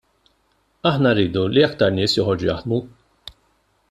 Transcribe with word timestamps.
Aħna 0.91 1.11
rridu 1.17 1.43
li 1.57 1.65
aktar 1.67 1.93
nies 1.99 2.17
joħorġu 2.21 2.49
jaħdmu. 2.51 2.81